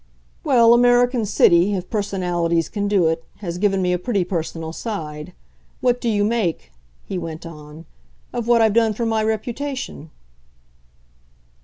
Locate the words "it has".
3.05-3.59